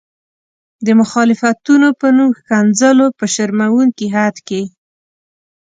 د 0.85 0.87
مخالفتونو 1.01 1.87
په 1.99 2.07
نوم 2.17 2.29
ښکنځلو 2.39 3.07
په 3.17 3.25
شرموونکي 3.33 4.07
حد 4.15 4.35
کې. 4.47 4.61